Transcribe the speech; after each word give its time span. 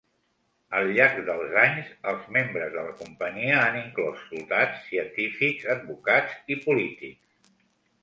Al 0.77 0.87
llarg 0.95 1.19
dels 1.27 1.51
anys, 1.63 1.91
els 2.13 2.23
membres 2.39 2.73
de 2.77 2.87
la 2.89 2.95
companyia 3.03 3.61
han 3.67 3.79
inclòs 3.83 4.27
soldats, 4.33 4.83
científics, 4.91 5.71
advocats 5.79 6.45
i 6.57 6.63
polítics. 6.69 7.51